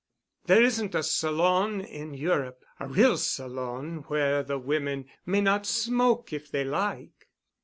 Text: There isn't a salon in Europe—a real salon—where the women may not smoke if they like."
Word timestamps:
There 0.47 0.63
isn't 0.63 0.95
a 0.95 1.03
salon 1.03 1.79
in 1.79 2.15
Europe—a 2.15 2.87
real 2.87 3.17
salon—where 3.17 4.41
the 4.41 4.57
women 4.57 5.05
may 5.27 5.41
not 5.41 5.67
smoke 5.67 6.33
if 6.33 6.49
they 6.49 6.63
like." 6.63 7.27